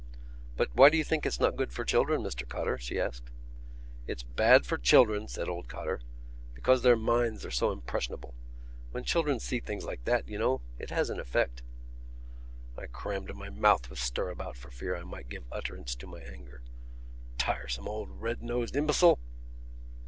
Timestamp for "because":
6.55-6.81